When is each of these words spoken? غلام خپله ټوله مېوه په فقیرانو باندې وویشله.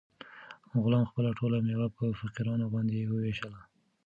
غلام 0.83 1.03
خپله 1.09 1.29
ټوله 1.39 1.57
مېوه 1.65 1.87
په 1.97 2.03
فقیرانو 2.19 2.65
باندې 2.73 3.09
وویشله. 3.11 3.59